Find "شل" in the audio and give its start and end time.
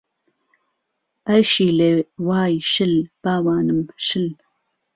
2.71-2.95, 4.07-4.27